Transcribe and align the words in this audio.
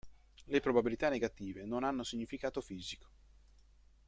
Le 0.45 0.59
probabilità 0.61 1.09
negative 1.09 1.63
non 1.67 1.83
hanno 1.83 2.01
significato 2.01 2.59
fisico. 2.59 3.07